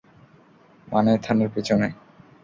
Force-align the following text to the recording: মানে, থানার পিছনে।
মানে, 0.87 1.11
থানার 1.17 1.49
পিছনে। 1.55 1.87